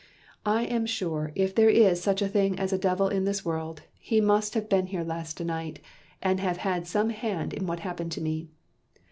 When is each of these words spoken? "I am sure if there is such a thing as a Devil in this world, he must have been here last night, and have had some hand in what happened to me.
"I 0.47 0.63
am 0.63 0.87
sure 0.87 1.31
if 1.35 1.53
there 1.53 1.69
is 1.69 2.01
such 2.01 2.23
a 2.23 2.27
thing 2.27 2.57
as 2.57 2.73
a 2.73 2.77
Devil 2.79 3.07
in 3.09 3.25
this 3.25 3.45
world, 3.45 3.83
he 3.99 4.19
must 4.19 4.55
have 4.55 4.67
been 4.67 4.87
here 4.87 5.03
last 5.03 5.39
night, 5.39 5.79
and 6.23 6.39
have 6.39 6.57
had 6.57 6.87
some 6.87 7.11
hand 7.11 7.53
in 7.53 7.67
what 7.67 7.81
happened 7.81 8.11
to 8.13 8.21
me. 8.21 8.49